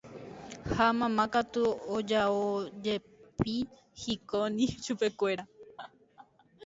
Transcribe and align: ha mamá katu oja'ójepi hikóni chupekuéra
ha 0.73 0.85
mamá 0.99 1.23
katu 1.33 1.63
oja'ójepi 1.95 3.53
hikóni 4.01 4.65
chupekuéra 4.83 5.43